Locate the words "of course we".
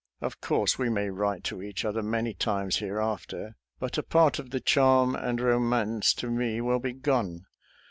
0.19-0.89